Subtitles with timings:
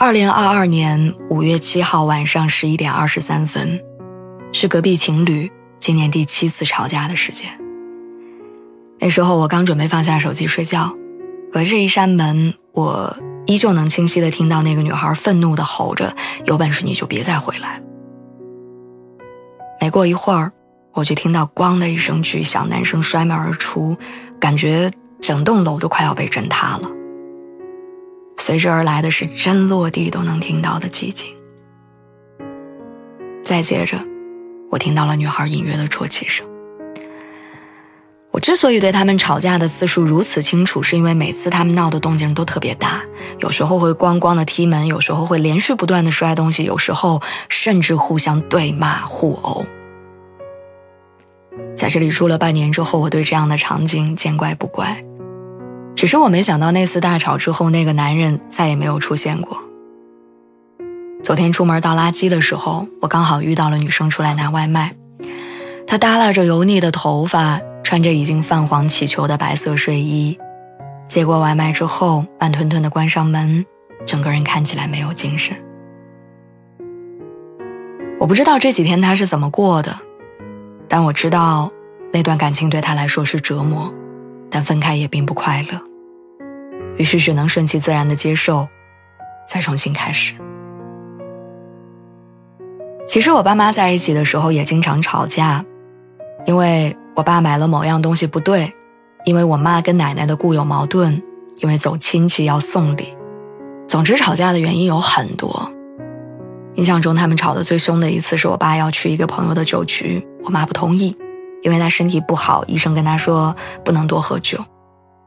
[0.00, 3.82] 二零二二年五月七号晚上十一点二十三分，
[4.52, 7.50] 是隔壁情侣今年第七次吵架的时间。
[9.00, 10.94] 那时候我刚准备放下手机睡觉，
[11.50, 13.16] 隔着一扇门，我
[13.46, 16.14] 依旧能清晰的听到那个女孩愤怒的吼着
[16.46, 17.82] ：“有本事你就别再回来！”
[19.82, 20.52] 没过一会儿，
[20.92, 23.96] 我就听到“咣”的一声巨响，男生摔门而出，
[24.38, 24.88] 感觉
[25.20, 26.88] 整栋楼都快要被震塌了。
[28.38, 31.26] 随之而来的是真落地都能听到的寂静。
[33.44, 33.98] 再接着，
[34.70, 36.46] 我听到了女孩隐约的啜泣声。
[38.30, 43.02] 我之所以对他们吵架的次数如此清楚，是因为每次他们闹的动静都特别大，
[43.38, 49.66] 有时候会咣咣的踢门，有时候会连续不断的摔东西，有时候甚至互相对骂互殴。
[51.74, 55.02] 在这里住了半年之后，我对这样的场景见怪不怪。
[55.98, 59.58] 只是我没想到，那次大吵之后，那个男人再也没有出现过。
[61.24, 64.94] 昨天出门倒垃圾的时候，我刚好遇到了女生出来拿外卖。
[65.88, 70.38] 她耷拉着油腻的头发，穿着已经泛黄起球的白色睡衣，
[71.08, 73.66] 接过外卖之后，慢吞吞的关上门，
[74.06, 75.56] 整个人看起来没有精神。
[78.20, 79.98] 我不知道这几天她是怎么过的，
[80.86, 81.68] 但我知道，
[82.12, 83.92] 那段感情对她来说是折磨，
[84.50, 85.80] 但分开也并不快乐。
[86.96, 88.66] 于是只能顺其自然的接受，
[89.48, 90.34] 再重新开始。
[93.06, 95.64] 其实我爸妈在一起的时候也经常吵架，
[96.44, 98.72] 因为我爸买了某样东西不对，
[99.24, 101.22] 因为我妈跟奶奶的固有矛盾，
[101.60, 103.16] 因为走亲戚要送礼，
[103.86, 105.72] 总之吵架的原因有很多。
[106.74, 111.16] 印象中他们吵得最凶的一次是我爸要去一个朋友的酒局，我妈不同意，
[111.68, 114.58] 因为他身体不好，医生跟他说不能多喝酒。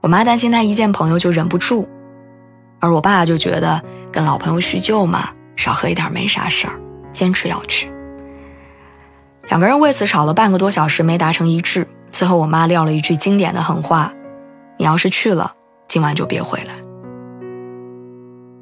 [0.00, 1.86] 我妈担心他一见朋友就忍不住，
[2.80, 6.72] 而我爸就觉得跟老朋友叙旧嘛，少喝一点没啥事儿，
[7.12, 7.92] 坚持要去。
[9.48, 11.86] 两个人为此吵了半个多小时，没达成一致。
[12.10, 14.10] 最后我妈撂了一句经典的狠话
[14.80, 15.52] ：“你要是去了，
[15.86, 16.72] 今晚就别回来。”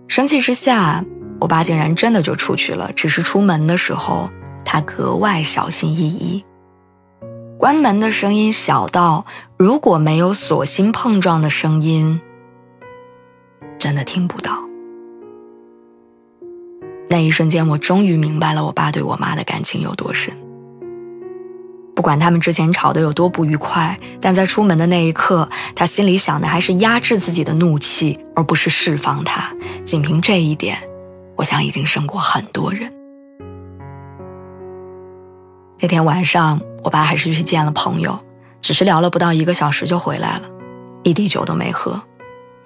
[0.09, 1.05] 生气之下，
[1.41, 2.91] 我爸竟然真的就出去了。
[2.97, 4.29] 只是出门的时候，
[4.65, 6.45] 他格外小心翼翼。
[7.61, 9.27] 关门的声音小到，
[9.59, 12.19] 如果没有锁芯碰撞的声音，
[13.79, 14.59] 真的听不到。
[17.11, 20.35] 那一瞬间，我终于明白了我爸对我妈的感情有多深。
[21.95, 29.55] 不管他们之前吵得有多不愉快，但在出门的那一刻，他心里想的还是压制自己的怒气，而不是释放它。
[29.85, 30.79] 仅凭这一点，
[31.37, 32.91] 我想已经胜过很多人。
[35.83, 38.19] 那天晚上，我爸还是去见了朋友，
[38.63, 40.43] 只是聊了不到一个小时就回来了，
[41.03, 42.01] 一滴酒都没喝，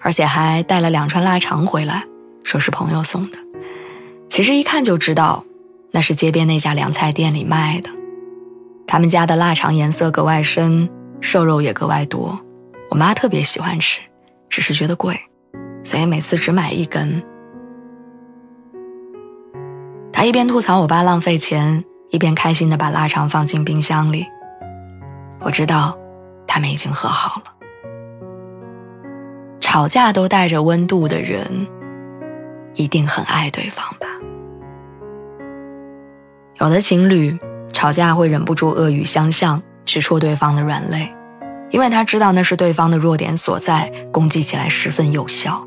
[0.01, 2.05] 而且还带了两串腊肠回来，
[2.43, 3.39] 说是朋友送的。
[4.29, 5.45] 其实一看就知道，
[5.91, 7.91] 那是街边那家凉菜店里卖的。
[8.87, 10.89] 他们家的腊肠颜色格外深，
[11.21, 12.39] 瘦肉也格外多，
[12.91, 14.01] 我妈特别喜欢吃，
[14.49, 15.19] 只是觉得贵，
[15.83, 17.23] 所以每次只买一根。
[20.13, 21.85] 她一边吐槽我爸浪费钱。
[22.15, 24.25] 一边开心的把腊肠放进冰箱里，
[25.41, 25.99] 我知道，
[26.47, 27.47] 他们已经和好了。
[29.59, 31.67] 吵架都带着温度的人，
[32.75, 34.07] 一定很爱对方吧？
[36.61, 37.37] 有的情侣
[37.73, 41.13] 吵架会忍不住恶语相向，直戳对方的软肋，
[41.71, 45.67] 因为他知道那是对方的弱点所在，攻击起来十分有效。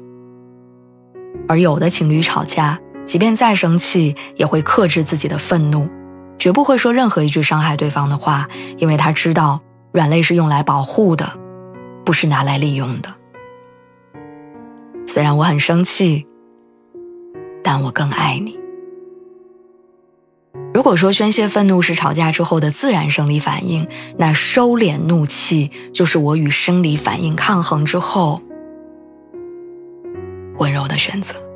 [1.50, 5.89] 而有的情侣吵架，即便再生气，也会克制自己的愤怒。
[6.38, 8.48] 绝不会说任何一句伤害对方的话，
[8.78, 9.62] 因为他知道
[9.92, 11.31] 软肋是用来保护的，
[12.06, 13.13] 不是拿来利用的。
[15.06, 16.28] 虽然我很生气，
[17.63, 18.60] 但我更爱你。
[20.74, 23.88] 如果说宣泄愤怒是吵架之后的自然生理反应，
[24.18, 28.42] 那收敛怒气就是我与生理反应抗衡之后
[30.60, 31.46] 温柔的选择。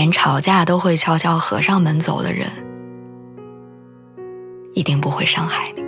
[0.00, 2.48] 连吵架都会悄悄合上门走的人，
[4.72, 5.79] 一定不会伤害你。